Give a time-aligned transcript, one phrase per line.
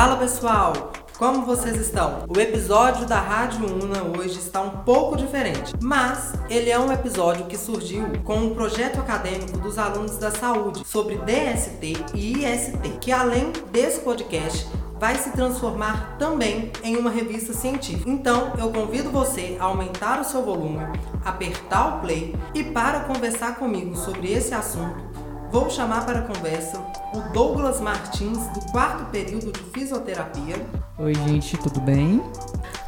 [0.00, 2.24] Fala pessoal, como vocês estão?
[2.26, 7.44] O episódio da Rádio Una hoje está um pouco diferente, mas ele é um episódio
[7.44, 13.12] que surgiu com um projeto acadêmico dos alunos da saúde sobre DST e IST, que
[13.12, 14.66] além desse podcast
[14.98, 18.08] vai se transformar também em uma revista científica.
[18.08, 20.80] Então, eu convido você a aumentar o seu volume,
[21.26, 25.09] apertar o play e para conversar comigo sobre esse assunto,
[25.50, 26.78] vou chamar para a conversa
[27.12, 30.56] o Douglas Martins, do quarto período de fisioterapia.
[30.98, 32.22] Oi, gente, tudo bem?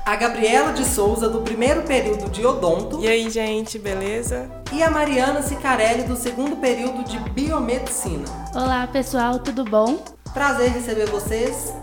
[0.04, 3.00] A Gabriela de Souza, do primeiro período de odonto.
[3.00, 4.48] E aí, gente, beleza?
[4.72, 8.24] E a Mariana Cicarelli, do segundo período de biomedicina.
[8.54, 9.98] Olá, pessoal, tudo bom?
[10.32, 11.74] Prazer receber vocês.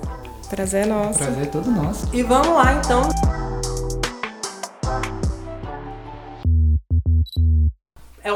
[0.50, 1.20] Prazer é nosso.
[1.20, 2.08] Prazer é todo nosso.
[2.14, 3.09] E vamos lá, então.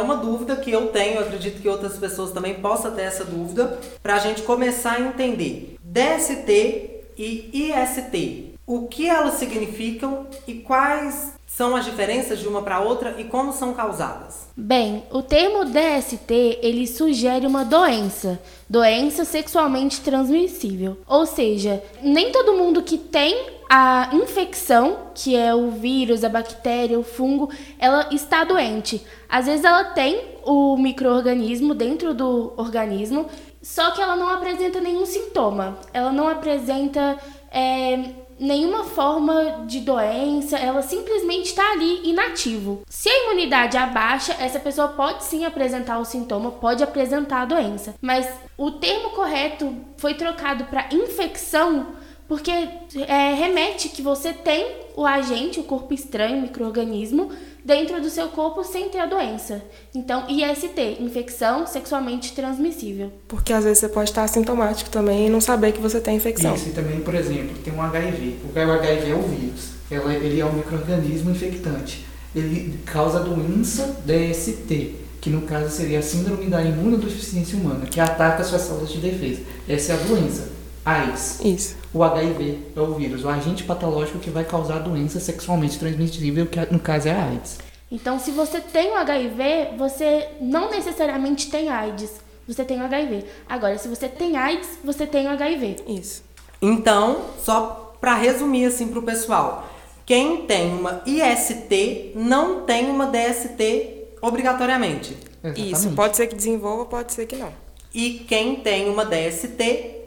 [0.04, 4.16] Uma dúvida que eu tenho, acredito que outras pessoas também possam ter essa dúvida, para
[4.16, 8.54] a gente começar a entender DST e IST.
[8.66, 13.54] O que elas significam e quais são as diferenças de uma para outra e como
[13.54, 14.48] são causadas?
[14.58, 20.98] Bem, o termo DST, ele sugere uma doença, doença sexualmente transmissível.
[21.08, 27.00] Ou seja, nem todo mundo que tem a infecção, que é o vírus, a bactéria,
[27.00, 29.06] o fungo, ela está doente.
[29.30, 33.28] Às vezes ela tem o microorganismo dentro do organismo,
[33.62, 35.78] só que ela não apresenta nenhum sintoma.
[35.94, 37.18] Ela não apresenta
[37.52, 38.10] é,
[38.44, 42.82] nenhuma forma de doença, ela simplesmente está ali inativo.
[42.90, 47.96] Se a imunidade abaixa, essa pessoa pode sim apresentar o sintoma, pode apresentar a doença.
[48.02, 51.88] Mas o termo correto foi trocado para infecção
[52.28, 57.32] porque é, remete que você tem o agente, o corpo estranho, o microorganismo,
[57.64, 59.62] dentro do seu corpo sem ter a doença.
[59.94, 63.12] Então, IST, infecção sexualmente transmissível.
[63.28, 66.56] Porque às vezes você pode estar assintomático também e não saber que você tem infecção.
[66.56, 68.38] Isso, e também, por exemplo, tem um HIV.
[68.44, 69.70] O HIV é o vírus.
[69.90, 72.06] Ela, ele é um microorganismo infectante.
[72.36, 78.00] Ele causa a doença DST, que no caso seria a síndrome da imunodeficiência humana, que
[78.00, 79.42] ataca suas células de defesa.
[79.70, 80.63] Essa é a doença.
[80.86, 81.40] AIDS.
[81.44, 81.76] Isso.
[81.94, 86.46] O HIV é o vírus, o agente patológico que vai causar a doença sexualmente transmissível,
[86.46, 87.60] que no caso é a AIDS.
[87.92, 92.12] Então, se você tem o HIV, você não necessariamente tem AIDS.
[92.48, 93.26] Você tem o HIV.
[93.48, 95.78] Agora, se você tem AIDS, você tem o HIV.
[95.88, 96.24] Isso.
[96.62, 99.70] Então, só para resumir assim para o pessoal,
[100.06, 105.16] quem tem uma IST não tem uma DST obrigatoriamente.
[105.44, 105.72] Exatamente.
[105.72, 105.92] Isso.
[105.92, 107.54] Pode ser que desenvolva, pode ser que não.
[107.94, 109.58] E quem tem uma DST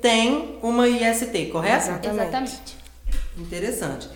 [0.02, 1.84] tem uma IST, correto?
[1.88, 2.20] Exatamente.
[2.22, 2.76] Exatamente.
[3.38, 4.08] Interessante.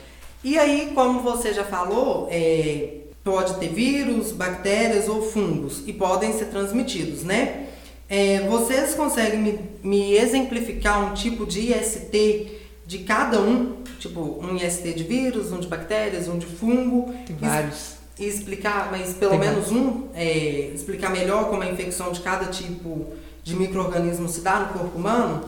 [0.43, 6.33] E aí, como você já falou, é, pode ter vírus, bactérias ou fungos e podem
[6.33, 7.67] ser transmitidos, né?
[8.09, 13.77] É, vocês conseguem me, me exemplificar um tipo de IST de cada um?
[14.01, 17.13] Tipo, um IST de vírus, um de bactérias, um de fungo?
[17.27, 18.01] Tem E- vários.
[18.19, 22.47] E explicar, mas pelo Tem menos um, é, explicar melhor como a infecção de cada
[22.47, 23.07] tipo
[23.50, 25.43] de microorganismo se dá no corpo humano?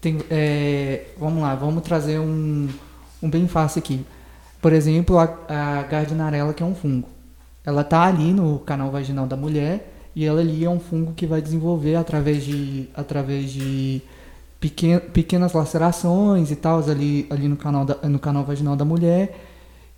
[0.00, 2.68] Tem, é, vamos lá, vamos trazer um,
[3.22, 4.04] um bem fácil aqui.
[4.62, 7.08] Por exemplo, a, a gardnerella, que é um fungo.
[7.64, 11.26] Ela tá ali no canal vaginal da mulher e ela ali é um fungo que
[11.26, 14.00] vai desenvolver através de, através de
[14.58, 19.38] pequen, pequenas lacerações e tal ali, ali no, canal da, no canal vaginal da mulher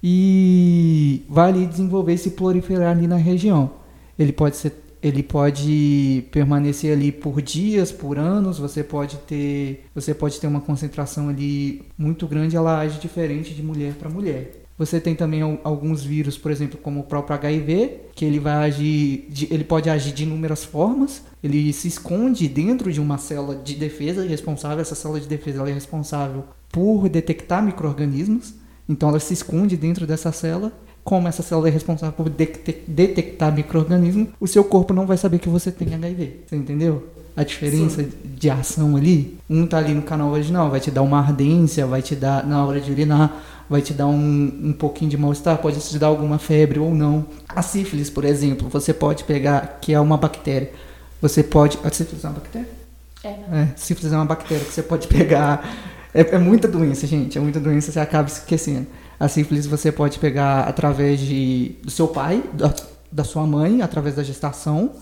[0.02, 3.70] e vai ali desenvolver se proliferar ali na região.
[4.18, 10.14] Ele pode ser ele pode permanecer ali por dias, por anos, você pode ter, você
[10.14, 14.58] pode ter uma concentração ali muito grande, ela age diferente de mulher para mulher.
[14.78, 18.54] Você tem também al- alguns vírus, por exemplo, como o próprio HIV, que ele vai
[18.68, 21.22] agir, de- ele pode agir de inúmeras formas.
[21.42, 24.80] Ele se esconde dentro de uma célula de defesa responsável.
[24.80, 28.54] Essa célula de defesa é responsável por detectar micro-organismos.
[28.88, 30.72] Então ela se esconde dentro dessa célula.
[31.04, 35.38] Como essa célula é responsável por detec- detectar micro-organismo, o seu corpo não vai saber
[35.40, 36.40] que você tem HIV.
[36.46, 37.08] Você entendeu?
[37.36, 41.18] A diferença de ação ali, um tá ali no canal vaginal, vai te dar uma
[41.18, 45.16] ardência, vai te dar na hora de urinar, vai te dar um, um pouquinho de
[45.16, 47.24] mal-estar, pode te dar alguma febre ou não.
[47.48, 50.71] A sífilis, por exemplo, você pode pegar, que é uma bactéria.
[51.22, 51.78] Você pode.
[51.82, 52.68] A sífilis é uma bactéria?
[53.24, 55.65] É, É, sífilis é uma bactéria que você pode pegar.
[56.12, 57.38] É, é muita doença, gente.
[57.38, 58.86] É muita doença, você acaba esquecendo.
[59.18, 62.74] A sífilis você pode pegar através de, do seu pai, da,
[63.10, 64.92] da sua mãe, através da gestação,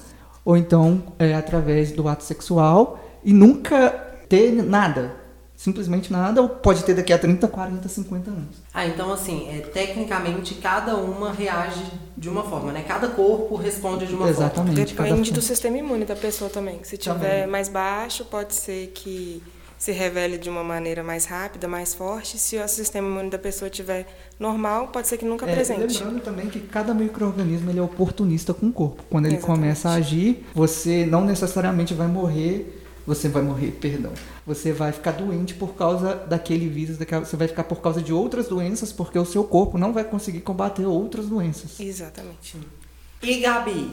[0.44, 3.90] ou então é, através do ato sexual e nunca
[4.28, 5.18] ter nada.
[5.54, 8.56] Simplesmente nada, ou pode ter daqui a 30, 40, 50 anos.
[8.72, 11.84] Ah, então assim, é, tecnicamente cada uma reage
[12.16, 12.82] de uma forma, né?
[12.88, 14.30] Cada corpo responde de uma forma.
[14.30, 14.94] Exatamente.
[14.94, 16.80] cada Depende do sistema imune da pessoa também.
[16.82, 17.46] Se tiver Também.
[17.46, 19.42] mais baixo, pode ser que
[19.80, 22.38] se revele de uma maneira mais rápida, mais forte.
[22.38, 24.06] Se o sistema imune da pessoa estiver
[24.38, 25.80] normal, pode ser que nunca É, apresente.
[25.80, 29.02] lembrando também que cada microorganismo ele é oportunista com o corpo.
[29.08, 29.58] Quando ele Exatamente.
[29.58, 32.76] começa a agir, você não necessariamente vai morrer.
[33.06, 34.12] Você vai morrer, perdão.
[34.46, 38.12] Você vai ficar doente por causa daquele vírus, daquela, você vai ficar por causa de
[38.12, 41.80] outras doenças, porque o seu corpo não vai conseguir combater outras doenças.
[41.80, 42.58] Exatamente.
[43.22, 43.90] E Gabi,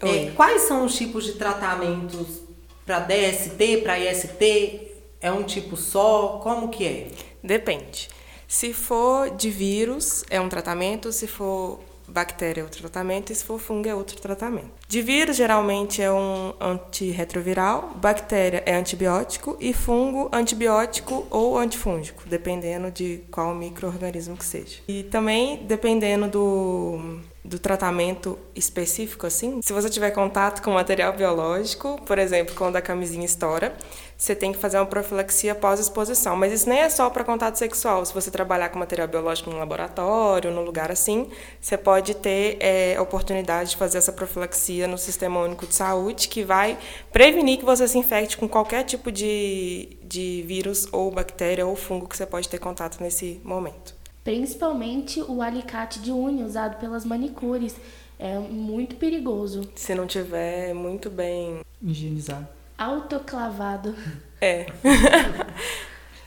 [0.00, 2.42] é, quais são os tipos de tratamentos
[2.84, 4.89] para DST, para IST?
[5.20, 6.40] É um tipo só?
[6.42, 7.08] Como que é?
[7.42, 8.08] Depende.
[8.48, 11.12] Se for de vírus, é um tratamento.
[11.12, 11.80] Se for
[12.10, 13.32] bactéria, é outro tratamento.
[13.32, 14.70] E se for fungo, é outro tratamento.
[14.88, 17.92] De vírus, geralmente é um antirretroviral.
[17.96, 19.56] Bactéria é antibiótico.
[19.60, 24.80] E fungo, antibiótico ou antifúngico, dependendo de qual microorganismo que seja.
[24.88, 32.00] E também, dependendo do, do tratamento específico, assim, se você tiver contato com material biológico,
[32.04, 33.76] por exemplo, quando a camisinha estoura,
[34.20, 36.36] você tem que fazer uma profilaxia pós-exposição.
[36.36, 38.04] Mas isso nem é só para contato sexual.
[38.04, 42.96] Se você trabalhar com material biológico no laboratório, num lugar assim, você pode ter é,
[42.96, 46.76] a oportunidade de fazer essa profilaxia no Sistema Único de Saúde, que vai
[47.10, 52.06] prevenir que você se infecte com qualquer tipo de, de vírus ou bactéria ou fungo
[52.06, 53.94] que você pode ter contato nesse momento.
[54.22, 57.74] Principalmente o alicate de unha usado pelas manicures.
[58.18, 59.62] É muito perigoso.
[59.74, 61.60] Se não tiver muito bem.
[61.82, 62.59] Higienizar.
[62.80, 63.94] Autoclavado.
[64.40, 64.66] É.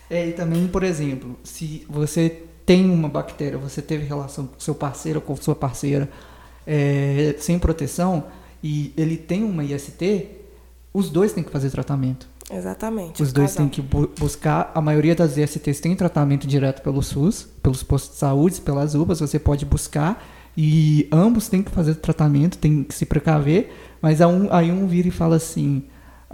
[0.10, 4.76] É, e também, por exemplo, se você tem uma bactéria, você teve relação com seu
[4.76, 6.08] parceiro ou com sua parceira
[6.68, 8.26] é, sem proteção
[8.64, 10.28] e ele tem uma IST,
[10.94, 12.28] os dois têm que fazer tratamento.
[12.52, 13.24] Exatamente.
[13.24, 14.72] Os dois têm que bu- buscar.
[14.76, 19.20] A maioria das ISTs tem tratamento direto pelo SUS, pelos postos de saúde, pelas UPAs,
[19.22, 20.24] você pode buscar.
[20.56, 23.74] E ambos têm que fazer tratamento, tem que se precaver.
[24.02, 25.84] Mas aí um, aí um vira e fala assim: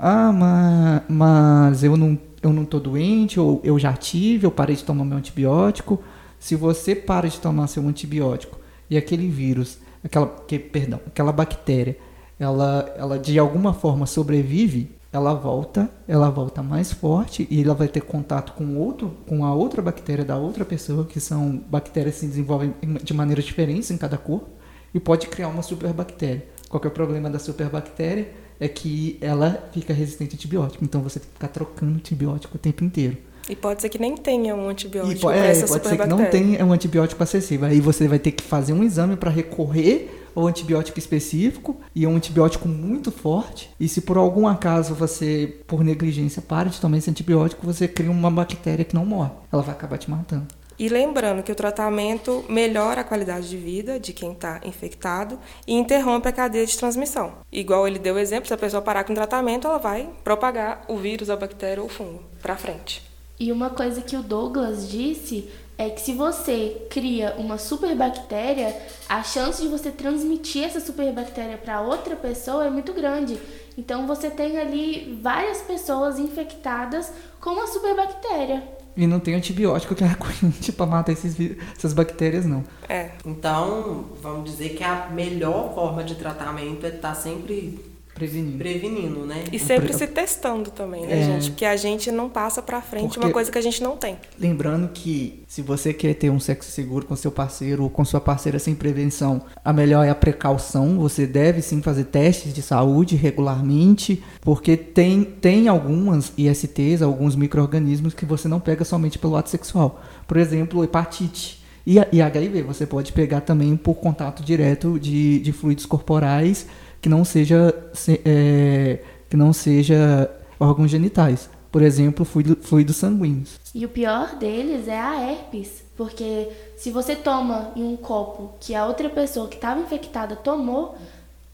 [0.01, 4.75] Ah, mas, mas eu, não, eu não tô doente, ou eu já tive, eu parei
[4.75, 6.01] de tomar meu antibiótico.
[6.39, 8.57] Se você para de tomar seu antibiótico
[8.89, 11.97] e aquele vírus, aquela, que, perdão, aquela bactéria,
[12.39, 17.87] ela, ela de alguma forma sobrevive, ela volta, ela volta mais forte e ela vai
[17.89, 22.21] ter contato com outro, com a outra bactéria da outra pessoa, que são bactérias que
[22.21, 24.47] se desenvolvem em- de maneiras diferentes em cada corpo
[24.93, 26.45] e pode criar uma superbactéria.
[26.69, 28.29] Qual é o problema da superbactéria?
[28.59, 32.59] É que ela fica resistente a antibiótico, então você tem que ficar trocando antibiótico o
[32.59, 33.17] tempo inteiro.
[33.49, 36.25] E pode ser que nem tenha um antibiótico para é, essa pode ser que não
[36.25, 37.67] tenha um antibiótico acessível.
[37.67, 42.07] Aí você vai ter que fazer um exame para recorrer ao antibiótico específico e é
[42.07, 43.71] um antibiótico muito forte.
[43.79, 48.11] E se por algum acaso você, por negligência, para de tomar esse antibiótico, você cria
[48.11, 49.31] uma bactéria que não morre.
[49.51, 50.45] Ela vai acabar te matando.
[50.79, 55.37] E lembrando que o tratamento melhora a qualidade de vida de quem está infectado
[55.67, 57.33] e interrompe a cadeia de transmissão.
[57.51, 60.85] Igual ele deu o exemplo, se a pessoa parar com o tratamento, ela vai propagar
[60.87, 63.03] o vírus, a bactéria ou o fungo para frente.
[63.37, 68.73] E uma coisa que o Douglas disse é que se você cria uma superbactéria,
[69.07, 73.37] a chance de você transmitir essa superbactéria para outra pessoa é muito grande.
[73.77, 78.78] Então você tem ali várias pessoas infectadas com a superbactéria.
[78.99, 81.37] E não tem antibiótico que aguente para matar esses,
[81.73, 82.65] essas bactérias, não.
[82.89, 87.79] É, Então, vamos dizer que a melhor forma de tratamento é estar sempre
[88.19, 88.57] Prevenindo.
[88.57, 89.45] prevenindo, né?
[89.51, 91.23] e sempre pre- se testando também, né, É.
[91.25, 91.51] gente?
[91.51, 94.17] Porque a gente não passa para frente Porque- uma coisa que a gente não tem.
[94.37, 98.19] Lembrando que se você quer ter um sexo seguro com seu parceiro ou com sua
[98.21, 100.99] parceira sem prevenção, a melhor é a precaução.
[100.99, 108.13] Você deve sim fazer testes de saúde regularmente, porque tem, tem algumas ISTs, alguns micro-organismos
[108.13, 110.01] que você não pega somente pelo ato sexual.
[110.27, 111.59] Por exemplo, hepatite.
[111.87, 116.67] E, e HIV você pode pegar também por contato direto de, de fluidos corporais
[117.01, 120.29] que não seja, se- é, que não seja
[120.59, 121.49] órgãos genitais.
[121.71, 123.59] Por exemplo, fluido, fluidos sanguíneos.
[123.75, 128.73] E o pior deles é a herpes, porque se você toma em um copo que
[128.73, 130.95] a outra pessoa que estava infectada tomou,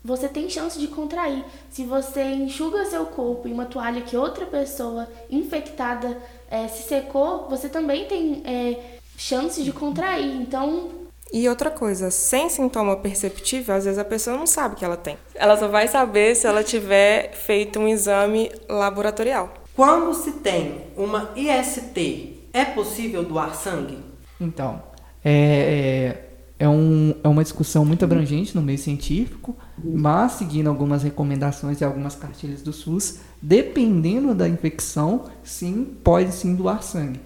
[0.01, 1.43] você tem chance de contrair.
[1.69, 6.17] Se você enxuga seu corpo em uma toalha que outra pessoa infectada
[6.49, 8.79] eh, se secou, você também tem eh,
[9.17, 10.33] chance de contrair.
[10.41, 10.89] Então,
[11.33, 15.17] E outra coisa, sem sintoma perceptível, às vezes a pessoa não sabe que ela tem.
[15.33, 19.53] Ela só vai saber se ela tiver feito um exame laboratorial.
[19.75, 23.99] Quando se tem uma IST, é possível doar sangue?
[24.39, 24.81] Então,
[25.23, 26.24] é,
[26.57, 31.83] é, um, é uma discussão muito abrangente no meio científico, mas seguindo algumas recomendações e
[31.83, 37.19] algumas cartilhas do SUS, dependendo da infecção, sim, pode sim doar sangue.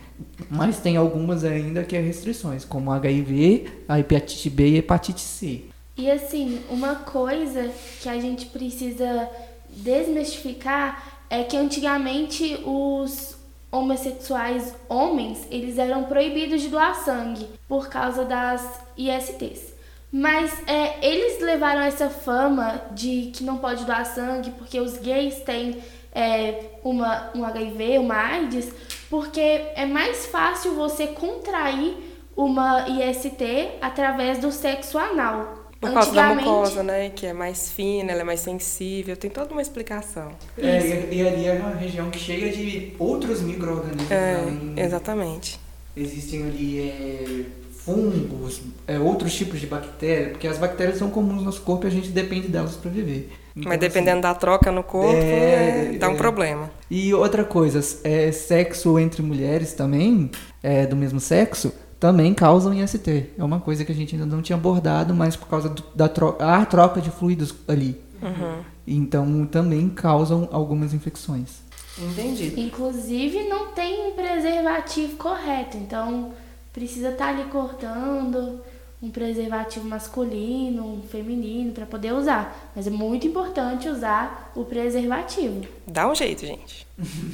[0.49, 5.63] Mas tem algumas ainda que é restrições, como HIV, a hepatite B e hepatite C.
[5.95, 7.69] E assim, uma coisa
[8.01, 9.29] que a gente precisa
[9.69, 13.35] desmistificar é que antigamente os,
[13.71, 19.73] homossexuais homens, eles eram proibidos de doar sangue por causa das ISTs.
[20.11, 25.41] Mas é, eles levaram essa fama de que não pode doar sangue porque os gays
[25.41, 28.73] têm é, uma, um HIV, uma AIDS,
[29.09, 31.95] porque é mais fácil você contrair
[32.35, 35.58] uma IST através do sexo anal.
[35.79, 37.09] Por causa da mucosa, né?
[37.09, 40.31] Que é mais fina, ela é mais sensível, tem toda uma explicação.
[40.57, 44.11] É, e, e ali é uma região cheia de outros micro-organismos.
[44.11, 44.83] É, né?
[44.83, 45.59] exatamente.
[45.95, 51.43] Existem ali é, fungos, é, outros tipos de bactérias, porque as bactérias são comuns no
[51.43, 53.31] nosso corpo e a gente depende delas para viver.
[53.55, 56.17] Então, Mas dependendo da troca no corpo, É, é, dá um é.
[56.17, 56.69] problema.
[56.89, 60.29] E outra coisa, é, sexo entre mulheres também,
[60.61, 63.31] é, do mesmo sexo, também causam IST.
[63.37, 66.07] É uma coisa que a gente ainda não tinha abordado, mas por causa do- da
[66.07, 67.99] troca, a troca de fluidos ali.
[68.21, 68.63] Uhum.
[68.87, 71.59] Então também causam algumas infecções.
[71.97, 72.59] Entendido.
[72.59, 76.31] Inclusive, não tem um preservativo correto, então
[76.73, 78.61] precisa estar ali cortando
[79.01, 82.71] um preservativo masculino, um feminino para poder usar.
[82.75, 85.61] Mas é muito importante usar o preservativo.
[85.87, 86.85] Dá um jeito, gente.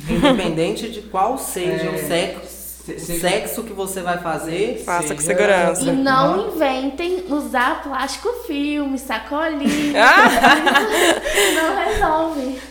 [0.10, 4.84] Independente de qual seja o É, sexo, se- o se- sexo que você vai fazer.
[4.86, 5.82] Faça com segurança.
[5.84, 10.04] E não inventem usar plástico filme, sacolinha.
[10.04, 10.30] Ah!
[11.56, 12.62] não resolve.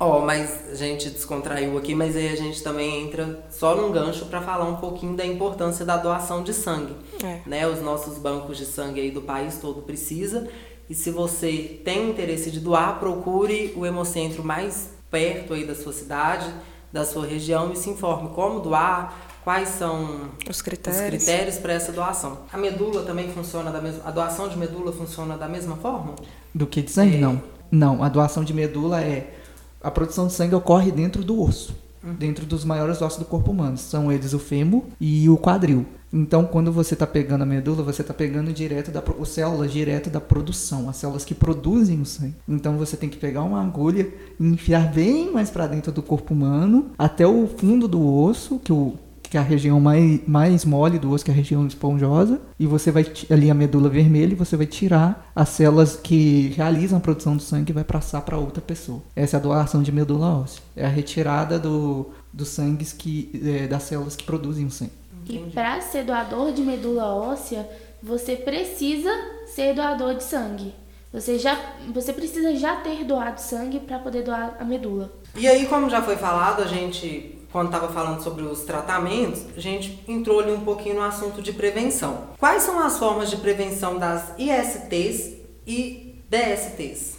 [0.00, 4.24] Ó, mas a gente descontraiu aqui, mas aí a gente também entra só num gancho
[4.26, 6.94] para falar um pouquinho da importância da doação de sangue.
[7.22, 7.40] É.
[7.44, 7.66] Né?
[7.66, 10.48] Os nossos bancos de sangue aí do país todo precisa.
[10.88, 15.92] E se você tem interesse de doar, procure o hemocentro mais perto aí da sua
[15.92, 16.46] cidade,
[16.90, 19.14] da sua região e se informe como doar,
[19.48, 21.24] quais são Os os critérios.
[21.24, 22.40] critérios para essa doação.
[22.52, 26.16] A medula também funciona da mesma, a doação de medula funciona da mesma forma?
[26.54, 27.16] Do que de sangue?
[27.16, 27.18] É.
[27.18, 27.40] Não.
[27.70, 29.32] Não, a doação de medula é.
[29.80, 31.74] A produção de sangue ocorre dentro do osso,
[32.18, 33.78] dentro dos maiores ossos do corpo humano.
[33.78, 35.86] São eles o fêmur e o quadril.
[36.12, 40.10] Então, quando você está pegando a medula, você está pegando direto da as células direto
[40.10, 42.34] da produção, as células que produzem o sangue.
[42.46, 46.34] Então, você tem que pegar uma agulha e enfiar bem mais para dentro do corpo
[46.34, 50.98] humano, até o fundo do osso, que o que é a região mais, mais mole
[50.98, 54.36] do osso, que é a região esponjosa, e você vai ali a medula vermelha e
[54.36, 58.38] você vai tirar as células que realizam a produção do sangue e vai passar para
[58.38, 59.02] outra pessoa.
[59.14, 60.62] Essa é a doação de medula óssea.
[60.76, 64.92] É a retirada do, dos sangues que é, das células que produzem o sangue.
[65.28, 67.68] E para ser doador de medula óssea,
[68.02, 69.10] você precisa
[69.46, 70.72] ser doador de sangue.
[71.12, 71.58] Você já
[71.92, 75.10] você precisa já ter doado sangue para poder doar a medula.
[75.34, 79.60] E aí, como já foi falado, a gente, quando estava falando sobre os tratamentos, a
[79.60, 82.28] gente entrou ali um pouquinho no assunto de prevenção.
[82.38, 85.32] Quais são as formas de prevenção das ISTs
[85.66, 87.16] e DSTs?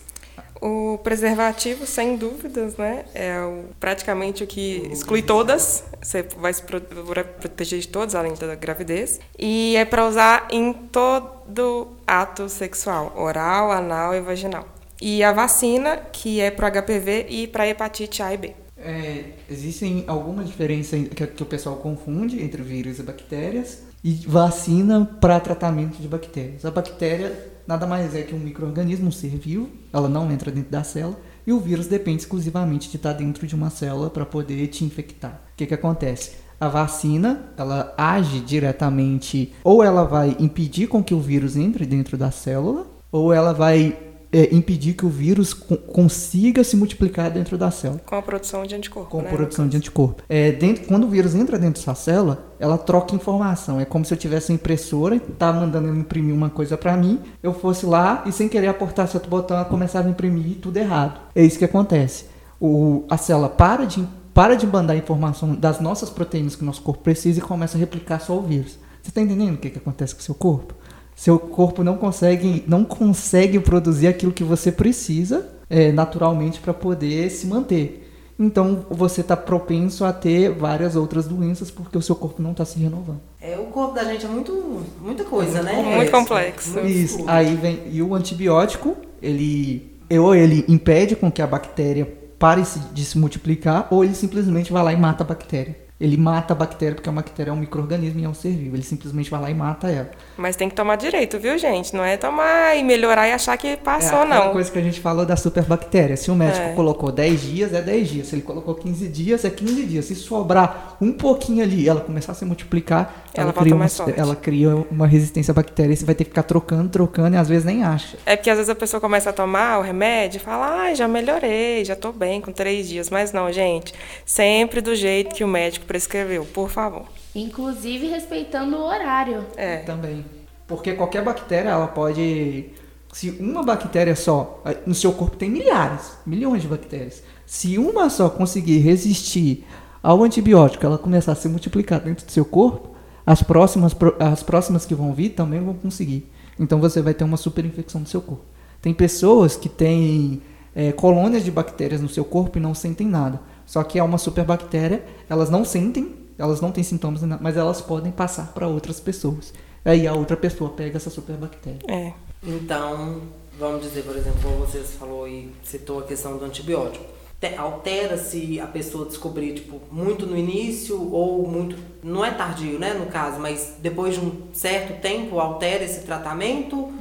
[0.62, 3.06] O preservativo, sem dúvidas, né?
[3.16, 5.86] É o- praticamente o que exclui todas.
[6.02, 9.22] Você vai se proteger de todas, além da gravidez.
[9.38, 14.66] E é para usar em todo ato sexual, oral, anal e vaginal.
[15.02, 18.54] E a vacina, que é para HPV e para hepatite A e B.
[18.82, 24.14] É, existem alguma diferença em- que, que o pessoal confunde entre vírus e bactérias e
[24.26, 26.64] vacina para tratamento de bactérias.
[26.66, 27.36] A bactéria
[27.68, 31.20] nada mais é que um microorganismo, um ser vivo, ela não entra dentro da célula
[31.46, 35.42] e o vírus depende exclusivamente de estar dentro de uma célula para poder te infectar.
[35.54, 36.32] O que, que acontece?
[36.60, 42.18] A vacina, ela age diretamente, ou ela vai impedir com que o vírus entre dentro
[42.18, 43.98] da célula, ou ela vai
[44.32, 48.64] é, impedir que o vírus co- consiga se multiplicar dentro da célula Com a produção
[48.66, 49.10] de anticorpo.
[49.10, 49.30] com né?
[49.30, 50.22] produção de anticorpo.
[50.30, 53.80] É, dentro, quando o vírus entra dentro dessa célula, ela troca informação.
[53.80, 57.54] É como se eu tivesse uma impressora, tá mandando imprimir uma coisa para mim, eu
[57.54, 61.20] fosse lá e sem querer apertar certo botão, ela começava a imprimir tudo errado.
[61.34, 62.26] É isso que acontece.
[62.62, 66.82] O, a célula para de, para de mandar informação das nossas proteínas que o nosso
[66.82, 68.78] corpo precisa e começa a replicar só o vírus.
[69.02, 70.76] Você está entendendo o que, que acontece com o seu corpo?
[71.20, 77.30] Seu corpo não consegue, não consegue produzir aquilo que você precisa é, naturalmente para poder
[77.30, 78.10] se manter.
[78.40, 82.64] Então você está propenso a ter várias outras doenças porque o seu corpo não está
[82.64, 83.20] se renovando.
[83.42, 85.74] É, o corpo da gente é muito, muita coisa, né?
[85.98, 86.76] Muito complexo.
[86.76, 87.16] Muito Isso.
[87.16, 87.30] escuro.
[87.30, 92.10] Aí vem e o antibiótico ele ou ele impede com que a bactéria
[92.40, 95.89] pare de se multiplicar ou ele simplesmente vai lá e mata a bactéria.
[96.00, 98.76] Ele mata a bactéria, porque a bactéria é um microorganismo e é um ser vivo.
[98.76, 100.10] Ele simplesmente vai lá e mata ela.
[100.38, 101.94] Mas tem que tomar direito, viu, gente?
[101.94, 104.52] Não é tomar e melhorar e achar que passou, é não.
[104.54, 106.16] coisa que a gente falou da superbactéria.
[106.16, 106.74] Se o médico É.
[106.74, 108.28] colocou 10 dias, é 10 dias.
[108.28, 110.06] Se ele colocou 15 dias, é 15 dias.
[110.06, 113.86] Se sobrar um pouquinho ali e ela começar a se multiplicar, Ela ela, cria, uma,
[114.18, 115.94] ela cria uma resistência à bactéria.
[115.94, 118.18] E você vai ter que ficar trocando, trocando e às vezes nem acha.
[118.26, 121.08] É porque às vezes a pessoa começa a tomar o remédio e fala, ah, já
[121.08, 123.10] melhorei, já tô bem com três dias.
[123.10, 123.94] Mas não, gente.
[124.26, 127.06] Sempre do jeito que o médico prescreveu, por favor.
[127.34, 129.44] Inclusive respeitando o horário.
[129.58, 129.78] É.
[129.78, 130.24] Também.
[130.68, 132.68] Porque qualquer bactéria, ela pode.
[133.12, 134.64] Se uma bactéria só.
[134.86, 137.24] No seu corpo tem milhares, milhões de bactérias.
[137.44, 139.66] Se uma só conseguir resistir
[140.04, 144.86] ao antibiótico, ela começar a se multiplicar dentro do seu corpo, as próximas, as próximas
[144.86, 146.32] que vão vir também vão conseguir.
[146.60, 148.46] Então você vai ter uma superinfecção no seu corpo.
[148.80, 150.44] Tem pessoas que têm
[150.76, 153.42] eh, colônias de bactérias no seu corpo e não sentem nada.
[153.70, 157.80] Só que é uma superbactéria, elas não sentem, elas não têm sintomas, nada, mas elas
[157.80, 159.54] podem passar para outras pessoas.
[159.86, 161.78] Aí a outra pessoa pega essa superbactéria.
[161.88, 162.14] É.
[162.44, 163.22] Então,
[163.60, 167.06] vamos dizer, por exemplo, você falou e citou a questão do antibiótico.
[167.40, 171.76] Te- Altera se a pessoa descobrir, tipo, muito no início ou muito.
[172.04, 176.92] Não é tardio, né, no caso, mas depois de um certo tempo altera esse tratamento?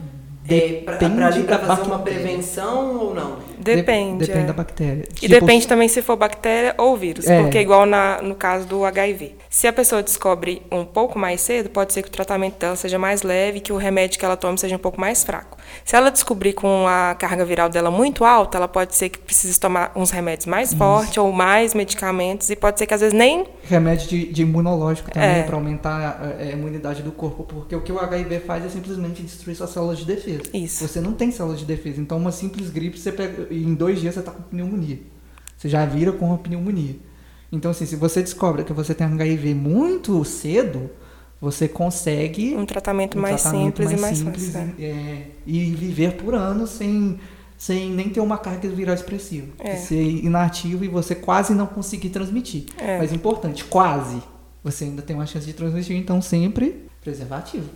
[0.49, 2.21] É, pra ali fazer uma bactéria.
[2.21, 3.37] prevenção ou não?
[3.59, 4.27] Depende.
[4.27, 4.47] Depende é.
[4.47, 5.05] da bactéria.
[5.11, 7.43] E Tipo, depende também se for bactéria ou vírus, É.
[7.43, 9.35] porque igual na, no caso do HIV.
[9.51, 12.99] Se a pessoa descobre um pouco mais cedo, pode ser que o tratamento dela seja
[12.99, 15.59] mais leve, que o remédio que ela tome seja um pouco mais fraco.
[15.85, 19.59] Se ela descobrir com a carga viral dela muito alta, ela pode ser que precise
[19.59, 23.45] tomar uns remédios mais fortes ou mais medicamentos, e pode ser que às vezes nem
[23.65, 25.43] Remédio de, de imunológico também É.
[25.43, 29.23] para aumentar a, a imunidade do corpo, porque o que o HIV faz é simplesmente
[29.23, 30.38] destruir suas células de defesa.
[30.53, 30.87] Isso.
[30.87, 34.01] Você não tem células de defesa, então uma simples gripe você pega e em dois
[34.01, 34.99] dias você tá com pneumonia.
[35.57, 36.97] Você já vira com uma pneumonia.
[37.51, 40.91] Então assim, se você descobre que você tem HIV muito cedo,
[41.41, 44.75] você consegue um tratamento um mais tratamento simples e mais mais simples fácil.
[44.79, 47.19] e, é, e viver por anos sem,
[47.57, 49.49] sem nem ter uma carga viral expressiva.
[49.59, 49.77] É.
[49.77, 52.65] Ser inativo e você quase não conseguir transmitir.
[52.77, 52.99] É.
[52.99, 54.21] Mas importante, quase.
[54.65, 57.69] Você ainda tem uma chance de transmitir, então sempre preservativo.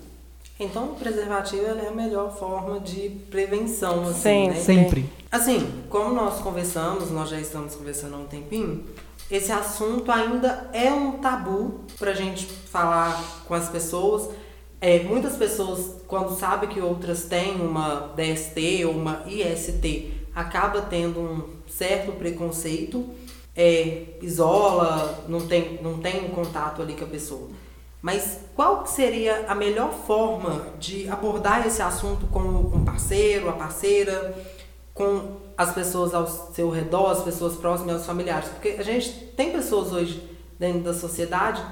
[0.62, 4.54] Então, o preservativo é a melhor forma de prevenção, assim, Sim, né?
[4.54, 5.10] Sempre.
[5.30, 8.84] Assim, como nós conversamos, nós já estamos conversando há um tempinho,
[9.28, 14.28] esse assunto ainda é um tabu pra gente falar com as pessoas.
[14.80, 21.18] É, muitas pessoas, quando sabem que outras têm uma DST ou uma IST, acaba tendo
[21.18, 23.04] um certo preconceito,
[23.56, 27.48] é, isola, não tem, não tem um contato ali com a pessoa.
[28.02, 33.52] Mas qual que seria a melhor forma de abordar esse assunto com um parceiro, a
[33.52, 34.34] parceira,
[34.92, 38.48] com as pessoas ao seu redor, as pessoas próximas, os familiares?
[38.48, 41.62] Porque a gente tem pessoas hoje dentro da sociedade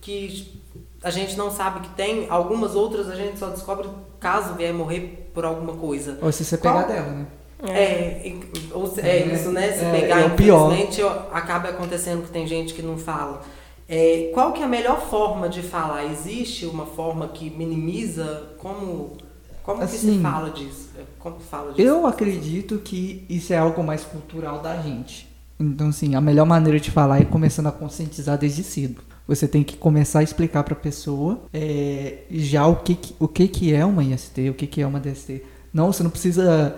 [0.00, 0.60] que
[1.04, 5.30] a gente não sabe que tem, algumas outras a gente só descobre caso vier morrer
[5.32, 6.18] por alguma coisa.
[6.20, 7.26] Ou se você Qual- pegar dela, né?
[7.62, 9.72] É, e- ou se- é isso, né?
[9.72, 10.72] Se É, pegar, é o pior.
[10.72, 13.40] infelizmente, ó, acaba acontecendo que tem gente que não fala.
[13.88, 16.04] É, qual que é a melhor forma de falar?
[16.06, 18.54] Existe uma forma que minimiza?
[18.58, 19.16] Como,
[19.62, 20.90] como que se Assim, fala disso?
[20.98, 21.86] É, Como fala disso?
[21.86, 25.28] Eu acredito que isso é algo mais cultural da gente.
[25.58, 29.02] Então, assim, a melhor maneira de falar é começando a conscientizar desde cedo.
[29.26, 33.48] Você tem que começar a explicar para a pessoa é, já o que, o que,
[33.48, 35.42] que é uma IST, o que, que é uma DST.
[35.72, 36.76] Não, você não precisa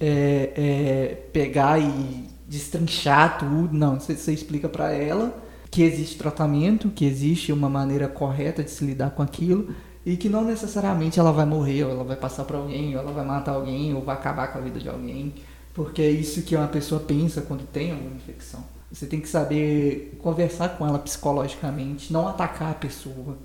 [0.00, 3.72] é, é, pegar e destrinchar tudo.
[3.72, 8.70] Não, você, você explica para ela que existe tratamento, que existe uma maneira correta de
[8.70, 12.44] se lidar com aquilo e que não necessariamente ela vai morrer, ou ela vai passar
[12.44, 15.34] para alguém, ou ela vai matar alguém, ou vai acabar com a vida de alguém,
[15.74, 18.64] porque é isso que uma pessoa pensa quando tem alguma infecção.
[18.90, 23.36] Você tem que saber conversar com ela psicologicamente, não atacar a pessoa,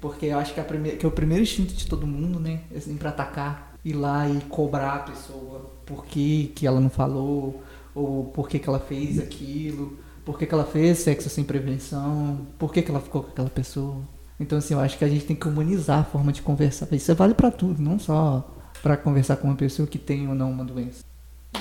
[0.00, 2.80] porque eu acho que, primeira, que é o primeiro instinto de todo mundo, né, é
[2.80, 7.62] sempre atacar, ir lá e cobrar a pessoa por que, que ela não falou,
[7.94, 9.96] ou por que, que ela fez aquilo,
[10.28, 13.48] por que, que ela fez sexo sem prevenção, por que, que ela ficou com aquela
[13.48, 13.96] pessoa.
[14.38, 16.86] Então, assim, eu acho que a gente tem que humanizar a forma de conversar.
[16.92, 18.46] Isso vale pra tudo, não só
[18.82, 21.02] pra conversar com uma pessoa que tem ou não uma doença.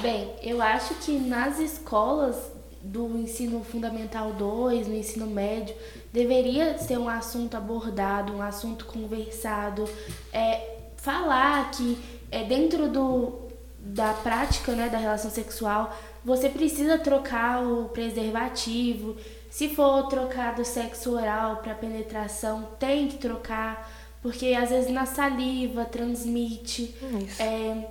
[0.01, 2.35] Bem, eu acho que nas escolas
[2.83, 5.73] do ensino fundamental 2, no ensino médio,
[6.11, 9.85] deveria ser um assunto abordado, um assunto conversado,
[10.33, 11.97] é, falar que
[12.29, 13.47] é, dentro do,
[13.79, 19.15] da prática né, da relação sexual, você precisa trocar o preservativo.
[19.49, 23.89] Se for trocar do sexo oral para penetração, tem que trocar,
[24.21, 26.93] porque às vezes na saliva transmite.
[27.25, 27.41] Isso.
[27.41, 27.87] É,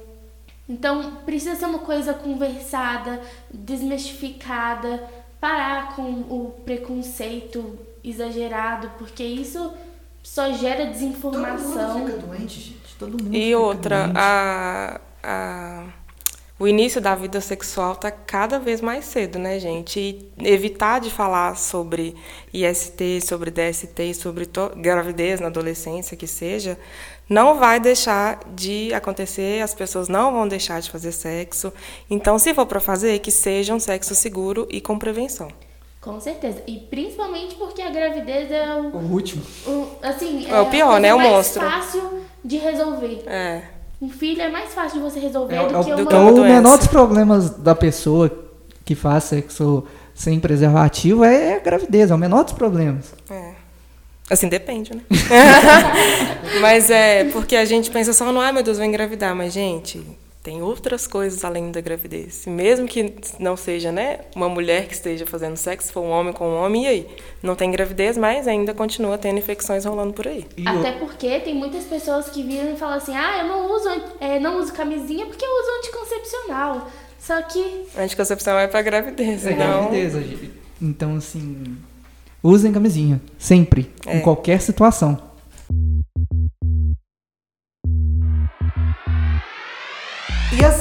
[0.68, 5.02] então, precisa ser uma coisa conversada, desmistificada,
[5.40, 9.72] parar com o preconceito exagerado, porque isso
[10.22, 11.72] só gera desinformação.
[11.72, 12.96] Todo mundo fica doente, gente.
[12.98, 14.18] Todo mundo E fica outra, doente.
[14.18, 15.86] a, a,
[16.58, 20.00] o início da vida sexual está cada vez mais cedo, né, gente?
[20.00, 22.14] E evitar de falar sobre
[22.52, 26.78] IST, sobre DST, sobre gravidez na adolescência, que seja,
[27.28, 31.72] não vai deixar de acontecer, as pessoas não vão deixar de fazer sexo.
[32.08, 35.48] Então, se for para fazer, que seja um sexo seguro e com prevenção.
[36.00, 36.62] Com certeza.
[36.68, 39.42] E principalmente porque a gravidez é o, O último.
[39.66, 41.12] o- assim, É o pior, né?
[41.12, 41.68] O mais monstro.
[41.68, 43.24] fácil de resolver.
[43.26, 43.62] É.
[44.00, 46.30] Um filho é mais fácil de você resolver É, do é o- que uma uma
[46.32, 48.30] o menor dos problemas da pessoa
[48.84, 53.12] que faz sexo sem preservativo é a gravidez, é o menor dos problemas.
[53.30, 53.52] É.
[54.28, 55.02] Assim, depende, né?
[56.60, 59.34] mas é porque a gente pensa só no, ai meu Deus, vou engravidar.
[59.34, 60.04] Mas, gente,
[60.46, 62.46] tem outras coisas além da gravidez.
[62.46, 66.10] E mesmo que não seja, né, uma mulher que esteja fazendo sexo, se for um
[66.10, 67.08] homem com um homem, e aí?
[67.42, 70.46] Não tem gravidez, mas ainda continua tendo infecções rolando por aí.
[70.64, 73.88] Até porque tem muitas pessoas que viram e falam assim, ah, eu não uso,
[74.20, 76.90] é, não uso camisinha porque eu uso anticoncepcional.
[77.18, 79.90] Só que A anticoncepção é pra gravidez, é não...
[79.90, 80.14] gravidez.
[80.80, 81.76] Então, assim,
[82.40, 83.20] usem camisinha.
[83.36, 83.90] Sempre.
[84.06, 84.18] É.
[84.18, 85.20] Em qualquer situação.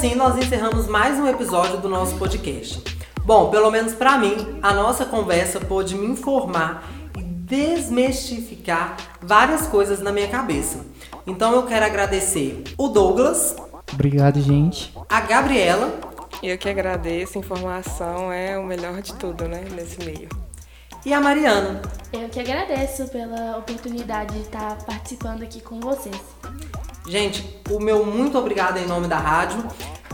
[0.06, 2.80] Assim nós encerramos mais um episódio do nosso podcast.
[3.24, 6.88] Bom, pelo menos pra mim, a nossa conversa pôde me informar
[7.18, 10.86] e desmistificar várias coisas na minha cabeça.
[11.26, 13.56] Então eu quero agradecer o Douglas,
[13.92, 14.94] Obrigado, gente.
[15.08, 15.92] a Gabriela
[16.40, 20.28] E eu que agradeço, informação é o melhor de tudo, né, nesse meio.
[21.04, 21.82] e a Mariana.
[22.12, 26.20] eu que agradeço pela oportunidade de estar participando aqui com vocês.
[27.06, 29.64] Gente, o meu muito obrigado em nome da rádio.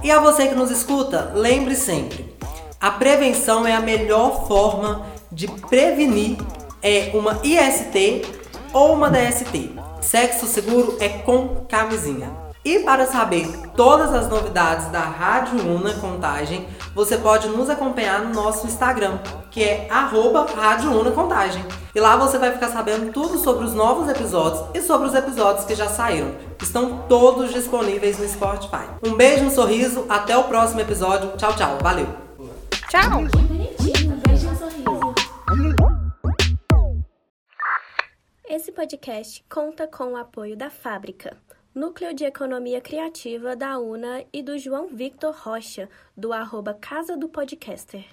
[0.03, 2.35] E a você que nos escuta, lembre sempre:
[2.81, 6.37] a prevenção é a melhor forma de prevenir
[6.83, 8.23] é uma IST
[8.73, 9.71] ou uma DST.
[10.01, 12.42] Sexo seguro é com camisinha.
[12.65, 18.33] E para saber todas as novidades da Rádio Una Contagem, você pode nos acompanhar no
[18.33, 19.19] nosso Instagram,
[19.51, 21.65] que é arroba Rádio Una Contagem.
[21.93, 25.65] E lá você vai ficar sabendo tudo sobre os novos episódios e sobre os episódios
[25.65, 26.37] que já saíram.
[26.63, 28.87] Estão todos disponíveis no Spotify.
[29.05, 31.33] Um beijo, um sorriso, até o próximo episódio.
[31.37, 31.79] Tchau, tchau.
[31.83, 32.07] Valeu!
[32.89, 33.23] Tchau!
[33.23, 33.53] Um.
[38.49, 41.37] Esse podcast conta com o apoio da Fábrica,
[41.75, 47.31] Núcleo de Economia Criativa da UNA e do João Victor Rocha, do arroba Casa do
[47.31, 48.05] Podcaster.